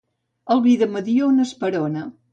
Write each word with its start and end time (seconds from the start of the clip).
El 0.55 0.63
vi 0.63 0.73
de 0.83 0.87
Mediona 0.95 1.47
esperona. 1.51 2.11